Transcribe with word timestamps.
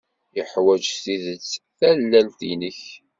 Yeḥwaj 0.37 0.83
s 0.95 0.97
tidet 1.03 1.49
tallalt-nnek. 1.79 2.81